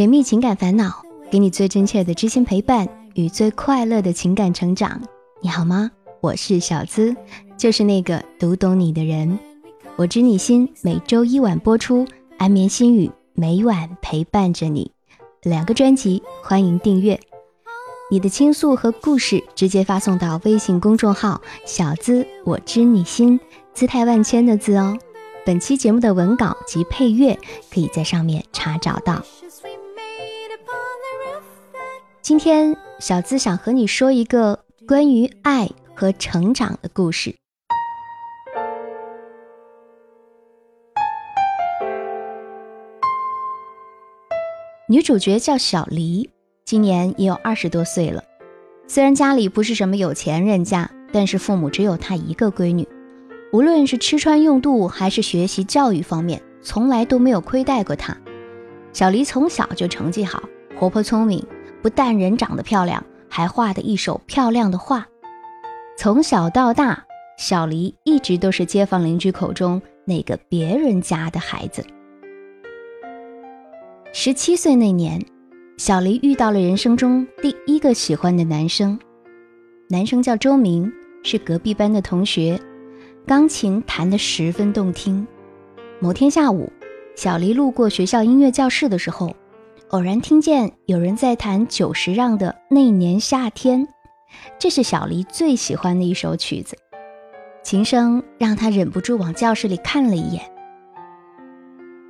[0.00, 4.98] 解密情感烦恼，给你最真切的知心陪伴与最快乐的情感成长。
[5.42, 5.90] 你好吗？
[6.22, 7.14] 我是小资，
[7.58, 9.38] 就是那个读懂你的人。
[9.96, 12.06] 我知你心，每周一晚播出，
[12.38, 14.90] 安眠心语，每晚陪伴着你。
[15.42, 17.20] 两个专辑，欢迎订阅。
[18.10, 23.38] 你的倾诉和故事，直接发送到微信公众号“小资我知你心”，
[23.74, 24.96] 姿态万千的“字”哦。
[25.44, 27.38] 本期节目的文稿及配乐，
[27.70, 29.22] 可以在上面查找到。
[32.22, 37.34] 今天，小资想和你说一个关于爱和成长的故事。
[44.88, 46.30] 女主角叫小黎，
[46.64, 48.22] 今年也有二十多岁了。
[48.86, 52.88] 虽然家里不是什么有钱人家，但是父母只有她一个闺女。
[53.52, 58.16] 无论是吃穿用度，还是学习教育方面，从来都没有亏待过她。
[58.92, 60.42] 小黎从小就成绩好，
[60.76, 61.44] 活泼聪明，
[61.82, 65.06] 不但人长得漂亮，还画得一手漂亮的画。
[65.96, 67.04] 从小到大，
[67.38, 71.84] 小黎一直都是街坊邻居口中那个别人家的孩子。
[74.12, 75.24] 十七岁那年，
[75.76, 78.98] 小黎遇到了人生中第一个喜欢的男生，
[79.88, 82.60] 男生叫周明，是隔壁班的同学。
[83.26, 85.24] 钢琴弹得十分动听。
[86.00, 86.72] 某天下午，
[87.16, 89.34] 小黎路过学校音乐教室的时候，
[89.90, 93.86] 偶然听见有人在弹久石让的《那年夏天》，
[94.58, 96.76] 这是小黎最喜欢的一首曲子。
[97.62, 100.42] 琴声让他忍不住往教室里看了一眼。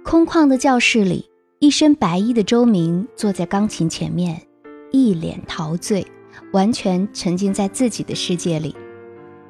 [0.05, 1.29] 空旷的教室里，
[1.59, 4.41] 一身白衣的周明坐在钢琴前面，
[4.93, 6.07] 一脸陶醉，
[6.53, 8.77] 完全沉浸在自己的世界里。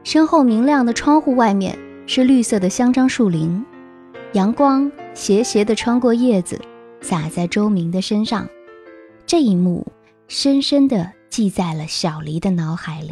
[0.02, 3.62] 身后明亮的窗户外面是绿色的香樟树林，
[4.32, 6.60] 阳光斜斜地穿过叶子，
[7.00, 8.48] 洒在周明的身上。
[9.26, 9.84] 这一幕
[10.28, 13.10] 深深地记在了小黎的脑海里。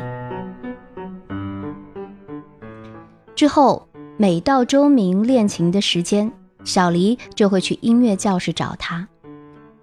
[3.34, 6.30] 之后，每到周明练琴的时间，
[6.62, 9.08] 小黎就会去音乐教室找他。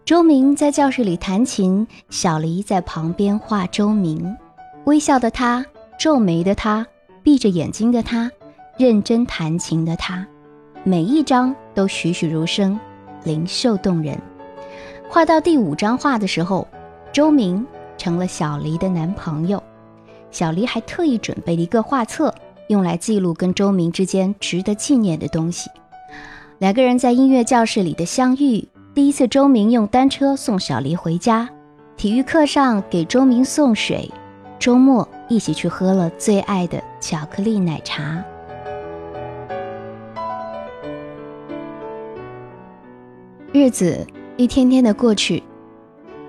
[0.06, 4.34] 周明在教室里弹琴，小黎在旁边画周明。
[4.86, 5.66] 微笑的他，
[6.00, 6.88] 皱眉的他。
[7.24, 8.32] 闭着眼睛的他，
[8.78, 10.28] 认真弹琴的他，
[10.88, 12.80] 每一张都栩栩如生，
[13.24, 14.16] 灵秀动人。
[15.10, 16.68] 画到第五张画的时候，
[17.12, 17.66] 周明
[17.98, 19.62] 成了小黎的男朋友。
[20.30, 22.32] 小黎还特意准备了一个画册，
[22.68, 25.72] 用来记录跟周明之间值得纪念的东西。
[26.60, 31.50] 两个人在音乐教室里的相遇，第一次周明用单车送小黎回家，
[31.98, 34.12] 体育课上给周明送水，
[34.60, 35.08] 周末。
[35.28, 38.24] 一起去喝了最爱的巧克力奶茶。
[43.56, 44.06] 日子
[44.36, 45.42] 一天天的过去，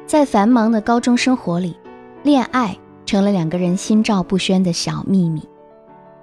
[0.07, 1.77] 在繁忙的高中生活里，
[2.23, 5.43] 恋爱成了两个人心照不宣的小秘密。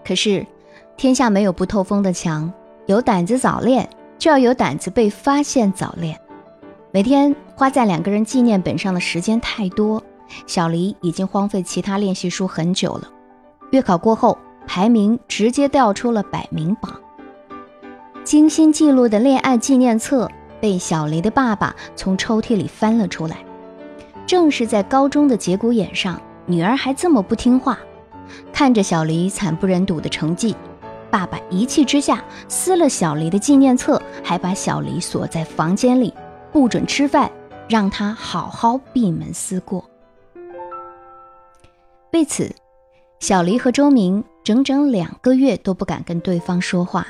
[0.07, 0.47] 可是，
[0.95, 2.49] 天下没有不透风的墙，
[2.85, 6.17] 有胆子早恋，就要有胆子被发现早恋。
[6.93, 10.01] 每天花在两个人纪念本上的时间太多。
[10.47, 13.09] 小黎已经荒废其他练习书很久了。
[13.71, 16.93] 月考过后，排名直接掉出了百名榜。
[18.23, 20.31] 精心记录的恋爱纪念册
[20.63, 23.43] 被小黎的爸爸从抽屉里翻了出来。
[24.25, 27.77] 正是在高中的节骨眼上，女儿还这么不听话。
[28.53, 30.55] 看着小黎惨不忍睹的成绩，
[31.11, 36.13] 爸爸一气之下撕了小黎的纪念册，还把小黎锁在房间里，
[36.53, 37.29] 不准吃饭，
[37.67, 39.83] 让他好好闭门思过。
[42.13, 42.49] 为此，
[43.19, 47.05] 小黎和周明整整两个月都不敢跟对方说话，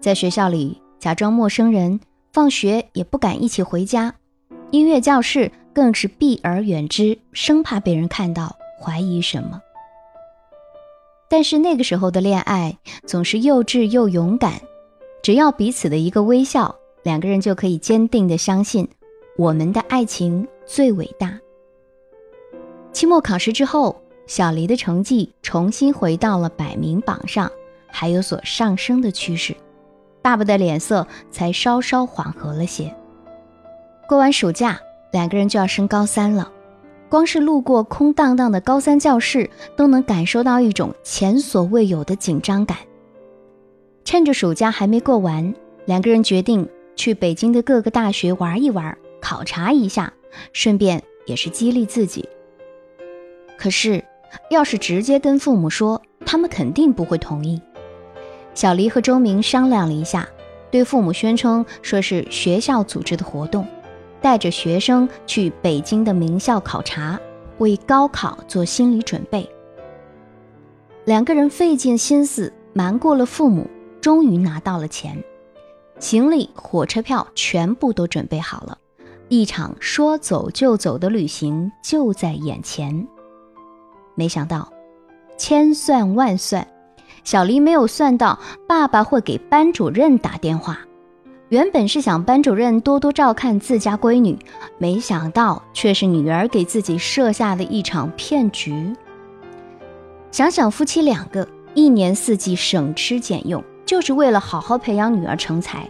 [0.00, 2.00] 在学校里假装陌生人，
[2.38, 4.14] 放学也不敢一起回家，
[4.70, 9.60] 音乐教室更是避而远之，生怕被人看到怀疑什么。
[11.28, 14.60] 但是那个时候的恋爱总是幼稚又勇敢，
[15.20, 18.88] 只要彼此的一个微笑，两个人就可以坚定的相信，
[19.36, 21.40] 我们的爱情最伟大。
[22.92, 24.00] 期末考试之后。
[24.28, 27.50] 小黎的成绩重新回到了百名榜上，
[27.86, 29.56] 还有所上升的趋势，
[30.28, 32.94] 爸爸的脸色才稍稍缓和了些。
[34.06, 34.78] 过完暑假，
[35.10, 36.52] 两个人就要升高三了，
[37.08, 42.76] 光是路过空荡荡的高三教室，都能感受到一种前所未有的紧张感。
[44.04, 45.54] 趁着暑假还没过完，
[45.86, 50.12] 两个人决定去北京的各个大学玩一玩，考察一下，
[50.52, 52.28] 顺便也是激励自己。
[53.56, 54.04] 可是。
[54.50, 57.58] 要是直接跟父母说，他们肯定不会同意。
[58.58, 60.28] 小黎和周明商量了一下，
[60.68, 63.64] 对父母宣称说是学校组织的活动，
[64.20, 67.16] 带着学生去北京的名校考察，
[67.58, 69.48] 为高考做心理准备。
[71.04, 73.64] 两个人费尽心思瞒过了父母，
[74.00, 75.22] 终于拿到了钱，
[76.00, 78.76] 行李、火车票全部都准备好了，
[79.28, 83.06] 一场说走就走的旅行就在眼前。
[84.16, 84.68] 没想到，
[85.36, 86.66] 千算万算，
[87.24, 90.78] 小黎没有算到爸爸会给班主任打电话。
[91.48, 94.38] 原本是想班主任多多照看自家闺女，
[94.76, 98.94] 没想到却是女儿给自己设下了一场骗局。
[100.30, 105.88] 想想夫妻两个一年四季省吃俭用，就是为了好好培养女儿成才。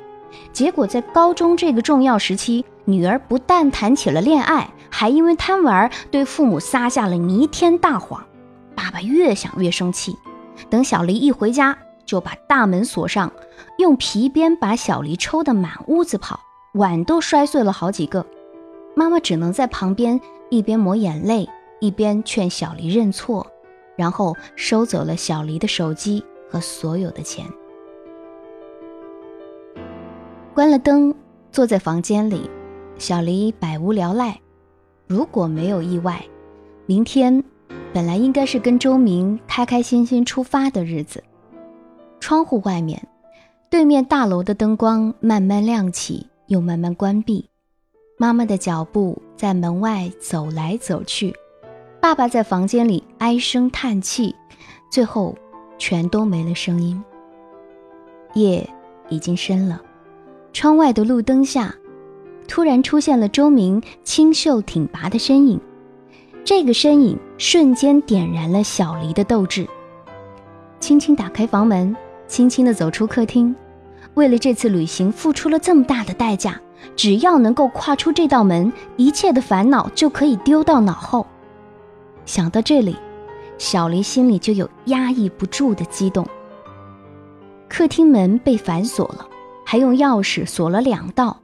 [0.52, 8.24] 结果在高中这个重要时期，女儿不但谈起了恋爱，还因为贪玩对父母撒下了弥天大谎。
[8.76, 10.16] 爸爸越想越生气，
[10.70, 13.32] 等小黎一回家，就把大门锁上，
[13.78, 16.40] 用皮鞭把小黎抽得满屋子跑，
[16.74, 18.24] 碗都摔碎了好几个。
[18.94, 20.20] 妈妈只能在旁边
[20.50, 21.48] 一边抹眼泪，
[21.80, 23.46] 一边劝小黎认错。
[23.96, 27.44] 然后收走了小黎的手机和所有的钱，
[30.54, 31.12] 关了灯，
[31.50, 32.48] 坐在房间里，
[32.96, 34.40] 小黎百无聊赖。
[35.08, 36.24] 如果没有意外，
[36.86, 37.42] 明天
[37.92, 41.22] 本来应该是跟周明开开心心出发的日子。
[42.20, 43.06] 窗户外面，
[43.70, 47.48] 对面大楼的灯光慢慢亮起，又慢慢关闭。
[48.18, 51.34] 妈妈的脚步在门外走来走去。
[52.00, 54.34] 爸爸在房间里唉声叹气，
[54.90, 55.36] 最后
[55.78, 57.02] 全都没了声音。
[58.34, 58.68] 夜
[59.08, 59.80] 已经深了，
[60.52, 61.74] 窗外的路灯下，
[62.46, 65.60] 突然出现了周明清秀挺拔的身影。
[66.48, 69.68] 这个身影瞬间点燃了小黎的斗志，
[70.80, 71.94] 轻轻打开房门，
[72.26, 73.54] 轻轻地走出客厅。
[74.14, 76.58] 为了这次旅行，付出了这么大的代价，
[76.96, 81.26] 只要能够跨出这道门，一切的烦恼就可以丢到脑后。
[82.24, 82.96] 想到这里，
[83.58, 86.26] 小黎心里就有压抑不住的激动。
[87.68, 89.28] 客厅门被反锁了，
[89.66, 91.40] 还用钥匙锁了两道，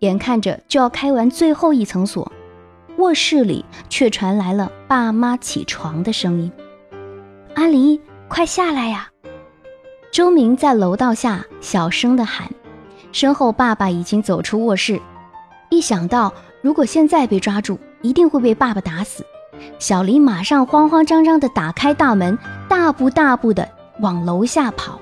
[0.00, 2.32] 眼看着就要开完最后一层锁，
[3.00, 6.52] 卧室里却传来了爸妈起床的声音
[7.56, 7.98] ：“阿离，
[8.28, 9.10] 快下来呀！”
[10.12, 12.50] 周明在楼道下小声的喊，
[13.10, 15.00] 身后爸爸已经走出卧室。
[15.70, 19.24] 一想到如果现在被抓住，一定会被爸爸打死。
[19.78, 22.38] 小黎马上慌慌张张地打开大门，
[22.68, 23.66] 大步大步地
[24.00, 25.00] 往楼下跑。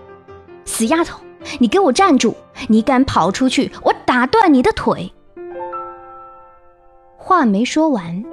[0.65, 1.21] 死丫头，
[1.59, 2.35] 你给我站住！
[2.69, 5.13] 你敢跑出去，我打断你的腿！
[7.29, 8.25] 话没说完，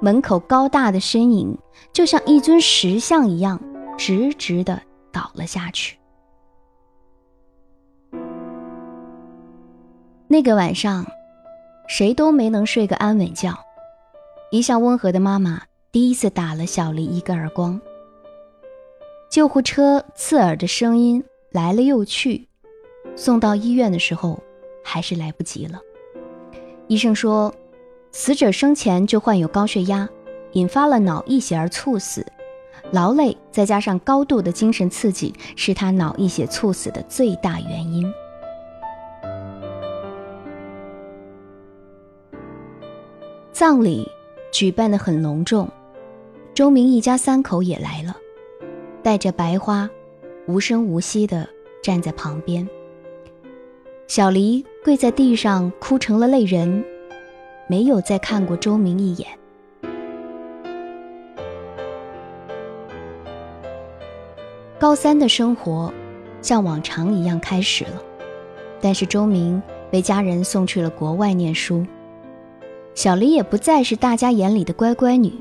[0.00, 1.58] 门口高大的身影
[1.92, 3.60] 就像一尊石像一样，
[3.98, 4.80] 直直的
[5.10, 5.98] 倒了下去。
[10.28, 11.04] 那个晚上，
[11.88, 13.52] 谁都没能睡个安稳觉。
[14.52, 17.80] 一向温和的妈妈第一次打了小黎一个耳光。
[19.28, 21.20] 救护车刺耳的声音
[21.50, 22.46] 来了又去，
[23.16, 24.40] 送到医院的时候
[24.84, 25.80] 还是来不及了。
[26.86, 27.52] 医生说，
[28.16, 30.08] 死者生前就患有高血压，
[30.52, 32.24] 引发了脑溢血而猝死，
[32.92, 38.06] 劳累再加上高度的精神刺激，是他脑溢血猝死的最大原因。
[43.50, 44.08] 葬礼。
[44.52, 45.68] 举办的很隆重，
[46.54, 48.16] 周明一家三口也来了，
[49.02, 49.90] 带着白花，
[50.46, 51.48] 无声无息地
[51.82, 52.68] 站在旁边。
[54.06, 56.84] 小黎跪在地上哭成了泪人，
[57.66, 59.28] 没有再看过周明一眼。
[64.78, 65.92] 高三的生活
[66.42, 68.02] 像往常一样开始了，
[68.82, 71.86] 但是周明被家人送去了国外念书。
[72.94, 75.32] 小黎也不再是大家眼里的乖乖女，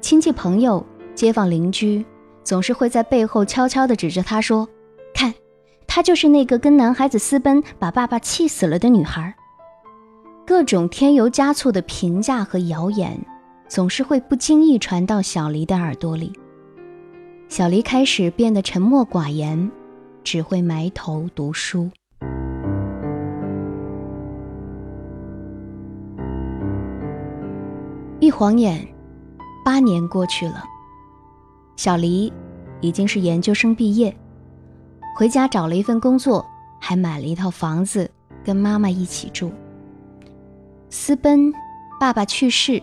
[0.00, 0.84] 亲戚朋友、
[1.14, 2.04] 街坊邻居
[2.42, 4.68] 总是会在背后悄悄地指着她说
[5.14, 5.32] ：“看，
[5.86, 9.32] 她就是那个跟男孩子私奔把爸爸气死了的女孩。”
[10.46, 13.18] 各种添油加醋的评价和谣言，
[13.66, 16.32] 总是会不经意传到小黎的耳朵里。
[17.48, 19.68] 小黎开始变得沉默寡言，
[20.22, 21.90] 只会埋头读书。
[28.20, 28.86] 一晃眼，
[29.64, 30.62] 八年过去了。
[31.74, 32.32] 小黎
[32.80, 34.16] 已经是研究生毕业，
[35.18, 36.46] 回家找了一份工作，
[36.80, 38.08] 还买了一套房子，
[38.44, 39.50] 跟妈妈一起住。
[40.88, 41.52] 私奔，
[41.98, 42.80] 爸爸去世，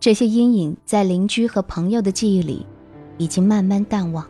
[0.00, 2.66] 这些阴影在邻居和朋友的记忆里
[3.18, 4.26] 已经慢慢淡忘。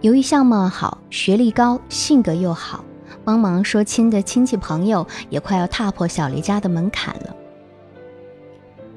[0.00, 2.84] 由于相貌好、学历高、性格又好，
[3.24, 7.36] 帮忙说亲的亲戚朋友也快要踏破小黎家的门槛了。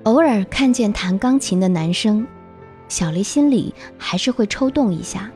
[0.03, 2.25] 偶尔看见弹钢琴的男生，
[2.87, 5.31] 小黎心里还是会抽动一下。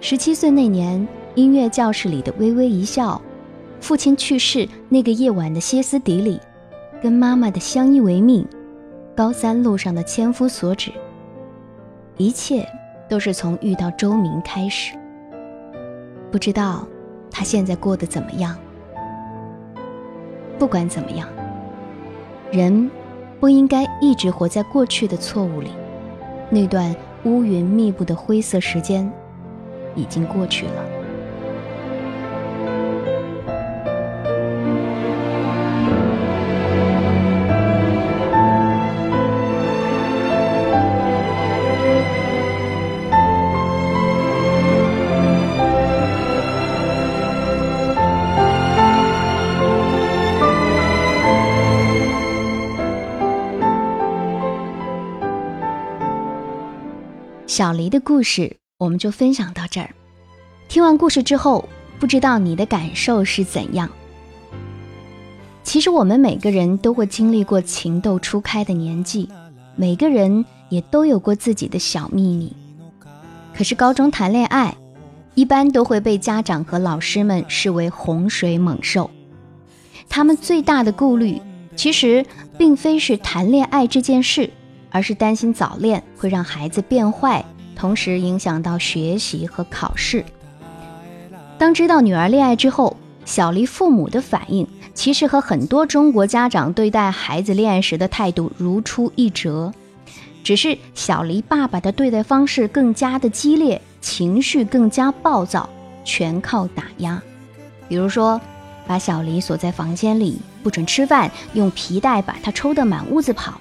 [0.00, 3.20] 十七岁那年，音乐教室里的微微一笑，
[3.80, 6.40] 父亲去世那个夜晚的歇斯底里，
[7.02, 8.46] 跟妈妈的相依为命，
[9.14, 10.90] 高三路上的千夫所指，
[12.16, 12.66] 一切
[13.08, 14.96] 都是从遇到周明开始。
[16.30, 16.86] 不知道
[17.30, 18.56] 他现在过得怎么样。
[20.58, 21.28] 不管怎么样，
[22.50, 22.90] 人。
[23.38, 25.68] 不应该一直活在过去的错误里，
[26.48, 29.12] 那段乌云密布的灰色时间
[29.94, 30.95] 已经过去了。
[57.56, 59.88] 小黎的故事，我们就分享到这儿。
[60.68, 61.66] 听完故事之后，
[61.98, 63.88] 不知道你的感受是怎样？
[65.64, 69.30] 其实我们每个人都会经历过情窦初开的年纪，
[69.74, 72.54] 每个人也都有过自己的小秘密。
[73.54, 74.76] 可是高中谈恋爱，
[75.34, 79.10] 一般都会被家长和老师们视为洪水猛兽。
[80.10, 81.40] 他们最大的顾虑，
[81.74, 82.26] 其实
[82.58, 84.50] 并非是谈恋爱这件事。
[84.96, 87.44] 而是担心早恋会让孩子变坏，
[87.76, 90.24] 同时影响到学习和考试。
[91.58, 99.70] 当知道女儿恋爱之后，小黎父母的反应其实和很多中国家长对待孩子恋爱时的态度如出一辙，
[100.42, 105.68] 只是小黎爸爸的对待方式更加的激烈，情绪更加暴躁，
[106.06, 107.22] 全靠打压。
[107.86, 108.40] 比如说，
[108.86, 113.60] 把小黎锁在房间里，不准吃饭，用皮带把他抽得满屋子跑。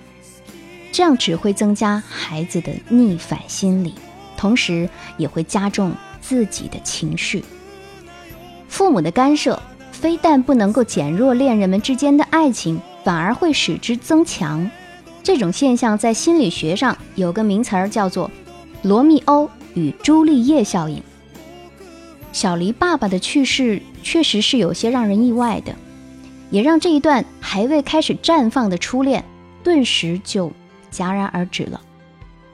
[0.96, 3.94] 这样只会增加孩子的逆反心理，
[4.38, 7.44] 同时也会加重自己的情绪。
[8.70, 9.62] 父母的干涉
[9.92, 14.72] 非但不能够减弱恋人们之间的爱情，反而会使之增强。
[15.22, 18.32] 这种现象在心理学上有个名词儿叫做
[18.82, 21.04] “罗密欧与朱丽叶效应”。
[22.32, 25.76] 小黎爸爸的去世确实是有些让人意外的，
[26.52, 29.26] 也让这一段还未开始绽放的初恋
[29.62, 30.50] 顿时就。
[30.96, 31.82] 戛然而止了，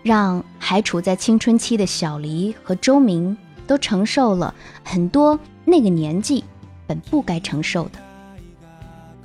[0.01, 6.43] 让还处在青春期的小黎和周明都承受了很多那个年纪
[6.87, 7.99] 本不该承受的。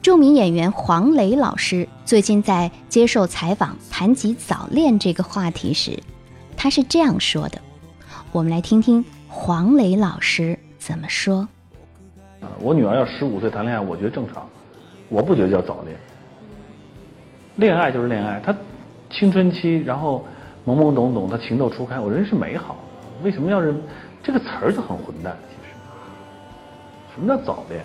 [0.03, 5.99] 著名演员黄磊老师最近在接受采访谈及早恋这个话题时，
[6.57, 7.59] 他是这样说的
[8.31, 11.49] ：“我们来听听黄磊老师怎么说。”
[12.61, 14.49] 我女儿要十五岁谈恋爱，我觉得正常，
[15.09, 15.97] 我不觉得叫早恋。
[17.57, 18.55] 恋爱就是恋爱，他。
[19.17, 20.23] 青春期，然后
[20.67, 22.77] 懵懵懂懂，他情窦初开，我认为是美好。
[23.23, 23.75] 为什么要认
[24.23, 25.35] 这个词儿就很混蛋？
[25.49, 25.73] 其实，
[27.15, 27.83] 什么叫早恋？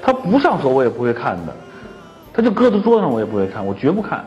[0.00, 1.52] 他不上锁我也不会看的，
[2.32, 4.24] 他就搁在桌子上我也不会看，我绝不看。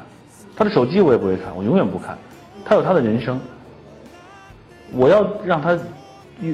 [0.53, 2.17] 他的手机我也不会看，我永远不看。
[2.65, 3.39] 他有他的人生，
[4.91, 5.79] 我要让他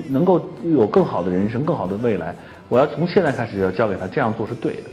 [0.08, 2.36] 能够有更好的人生、更好的未来。
[2.70, 4.84] 我要从现在开始要教给他，这样做是对的，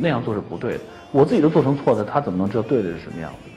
[0.00, 0.80] 那样做是不对的。
[1.12, 3.50] 我自己都做成错的，他怎么能知道对的是什么样子？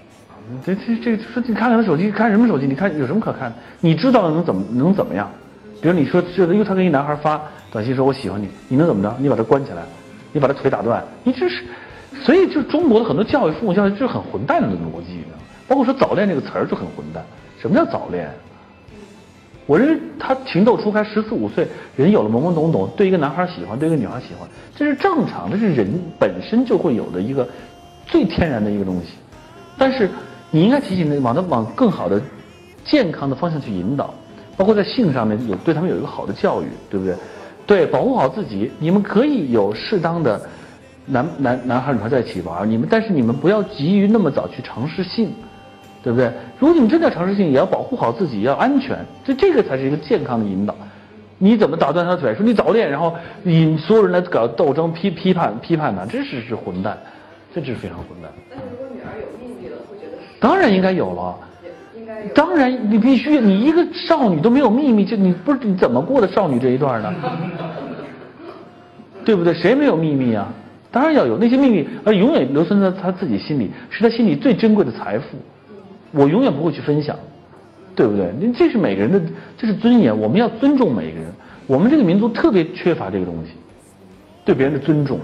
[0.65, 2.65] 这这这说你看看他手机，看什么手机？
[2.65, 3.55] 你看有什么可看的？
[3.81, 5.29] 你知道了能怎么能怎么样？
[5.81, 9.15] 比如你说这，因为他跟一男孩发短信说“我喜欢你”，你能怎么着？
[9.19, 9.83] 你把他关起来，
[10.31, 11.63] 你把他腿打断，你这是，
[12.21, 15.21] 所以就中国的很多教育，父母教育就是很混蛋的逻辑，
[15.67, 17.23] 包括说早恋这个词儿就很混蛋。
[17.59, 18.29] 什么叫早恋？
[19.65, 25.87] 我认为他情窦初开，十四五岁人有了懵懵懂懂，对一个男孩喜欢，对一个女孩喜欢，这是正常，这是人
[26.17, 27.47] 本身就会有的一个
[28.05, 29.09] 最天然的一个东西，
[29.77, 30.09] 但是。
[30.51, 32.21] 你应该提醒他往他往更好的、
[32.85, 34.13] 健康的方向去引导，
[34.55, 37.15] 包括在性上面有对他们有一个好的教育，对不对？
[37.65, 38.71] 对，保护好自己。
[38.79, 40.41] 你们可以有适当的
[41.05, 45.33] 男男男孩女孩在一起玩，你们但是你们不要急于那么早去尝试性，
[46.01, 46.31] 对不对？
[46.57, 48.97] 如果你们真的要尝试性，也要保护好自己，要安全。
[49.25, 50.73] 这这个才是一个健康的引导。
[51.37, 52.33] 你怎么打断他的腿？
[52.33, 53.13] 说你早恋，然后
[53.43, 56.97] 引所有人来搞斗争、批批判、批判他，这是是混蛋，
[57.53, 58.31] 这是非常混蛋。
[60.39, 61.35] 当然应该有了，
[62.33, 67.13] 当然你必须，你一个少女都没有秘密，就你不是你怎么过的少女这一段呢？
[69.25, 69.53] 对不对？
[69.53, 70.47] 谁没有秘密啊？
[70.89, 75.37] 当然要有那些秘密，而永远留存在他自己心里，是他心里最珍贵的财富。
[76.11, 77.15] 我永远不会去分享，
[77.93, 78.31] 对不对？
[78.39, 79.21] 你这是每个人的，
[79.57, 81.27] 这是尊严，我们要尊重每一个人。
[81.65, 83.51] 我们这个民族特别缺乏这个东西。
[84.45, 85.19] 对别人的尊重。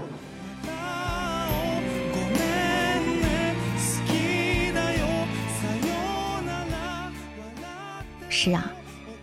[8.34, 8.72] 是啊，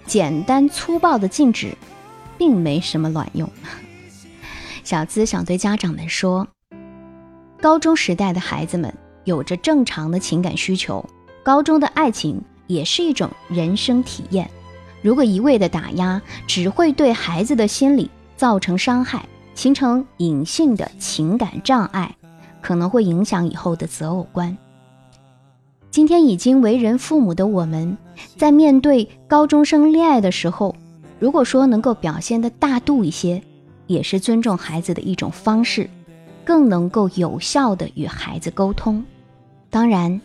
[0.07, 1.77] 简单粗暴的禁止，
[2.37, 3.47] 并没什么卵用。
[4.85, 6.47] 小资想对家长们说，
[7.61, 8.91] 高中时代的孩子们
[9.25, 11.05] 有着正常的情感需求，
[11.43, 14.49] 高中的爱情也是一种人生体验。
[15.01, 22.15] 如果一味的打压，只会对孩子的心理造成伤害，形成隐性的情感障碍，
[22.61, 24.57] 可能会影响以后的择偶观。
[25.91, 27.97] 今天已经为人父母的我们，
[28.37, 30.75] 在面对高中生恋爱的时候，
[31.19, 33.41] 如果说能够表现的大度一些，
[33.87, 35.89] 也是尊重孩子的一种方式，
[36.43, 39.03] 更能够有效的与孩子沟通。
[39.69, 40.19] 当然，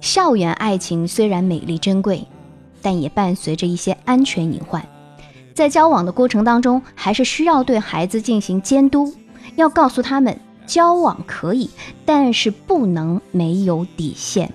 [0.00, 2.26] 校园爱情虽然美丽珍贵，
[2.80, 4.86] 但也伴随着一些安全隐患，
[5.54, 9.12] 在交往的过程当中，还是需要对孩子进行监督，
[9.56, 11.68] 要告诉他们交往可以，
[12.04, 14.52] 但是不能没有底线。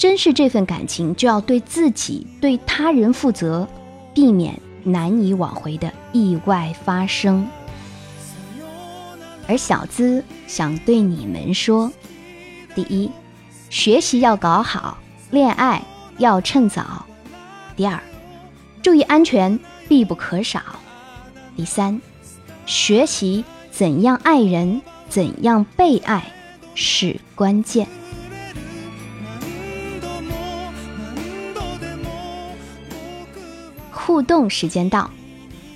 [0.00, 3.68] 珍视这份感情，就要对自己、对他人负责，
[4.14, 7.46] 避免难以挽回的意外发生。
[9.46, 11.92] 而小资想对你们说：
[12.74, 13.10] 第一，
[13.68, 14.96] 学习要搞好，
[15.30, 15.82] 恋爱
[16.16, 17.04] 要趁早；
[17.76, 18.00] 第二，
[18.82, 20.60] 注意安全必不可少；
[21.54, 22.00] 第三，
[22.64, 24.80] 学习怎样爱人、
[25.10, 26.32] 怎样被爱
[26.74, 27.86] 是关键。
[34.20, 35.10] 互动时间到，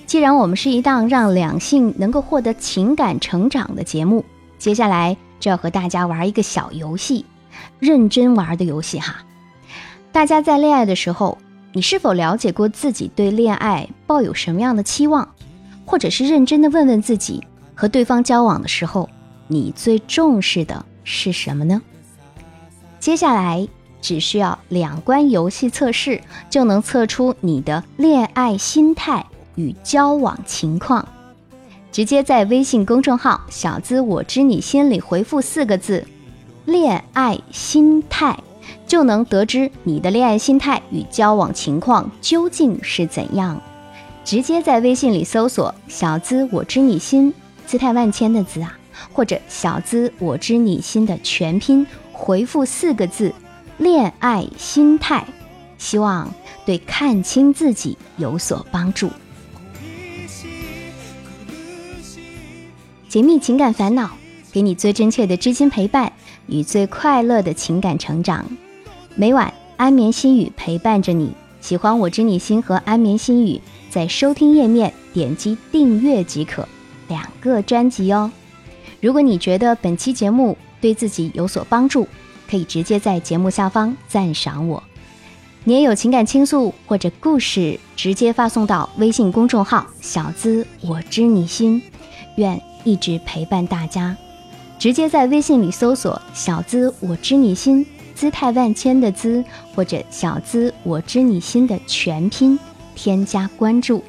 [0.04, 4.22] 既然我们是一档让两性能够获得情感成长的节目，
[4.58, 7.24] 接下来就要和大家玩一个小游戏，
[7.78, 9.24] 认真玩的游戏哈。
[10.12, 11.38] 大家在恋爱的时候，
[11.72, 15.26] 你是否了解过自己对恋爱抱有什么样的期望，
[15.86, 17.42] 或者是认真的问问自己，
[17.74, 19.08] 和对方交往的时候，
[19.48, 21.80] 你最重视的是什么呢？
[23.00, 23.66] 接下来。
[24.04, 31.08] 只需要两关游戏测试，就能测出你的恋爱心态与交往情况。
[31.90, 36.06] 直接在微信公众号“小资我知你心”里回复四个字
[36.66, 38.38] “恋爱心态”，
[38.86, 43.58] 就能得知你的恋爱心态与交往情况究竟是怎样。
[44.22, 47.32] 直接在微信里搜索“小资我知你心”，
[47.64, 48.76] 姿态万千的“资”啊，
[49.14, 53.32] 或者“小资我知你心”的全拼，回复四个字。
[53.78, 55.26] 恋爱心态，
[55.78, 56.32] 希望
[56.64, 59.10] 对看清自己有所帮助。
[63.08, 64.10] 解密情感烦恼，
[64.52, 66.12] 给你最真切的知心陪伴
[66.46, 68.44] 与最快乐的情感成长。
[69.16, 71.32] 每晚安眠心语陪伴着你。
[71.60, 76.68] 喜欢我知你心和安眠心语，在收听页面点击订阅即可，
[77.08, 78.30] 两个专辑哦。
[79.00, 82.06] 如果你觉得本期节目对自己有所帮助，
[82.48, 84.82] 可以直接在节目下方赞赏我，
[85.64, 91.82] 你也有情感倾诉或者故事，直接发送到微信公众号“小资我知你心”，
[92.36, 94.16] 愿一直陪伴大家。
[94.78, 99.42] 直接在微信里搜索“小资我知你心”，姿态万千的“资”
[99.74, 102.58] 或者“小资我知你心”的全拼，
[102.94, 104.04] 添加关注。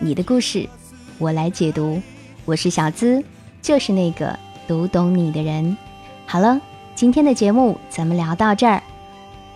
[0.00, 0.68] 你的故事，
[1.18, 2.02] 我来解读。
[2.44, 3.22] 我是小资，
[3.60, 5.76] 就是那个读懂你的人。
[6.26, 6.60] 好了。
[6.94, 8.82] 今天的节目咱们聊到这儿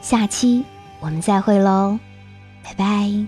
[0.00, 0.64] 下期
[1.00, 1.98] 我们再会喽
[2.62, 3.26] 拜拜。